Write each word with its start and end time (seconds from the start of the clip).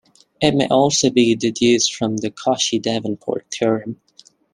It 0.41 0.55
may 0.55 0.67
also 0.67 1.11
be 1.11 1.35
deduced 1.35 1.93
from 1.93 2.17
the 2.17 2.31
Cauchy-Davenport 2.31 3.45
theorem. 3.51 3.97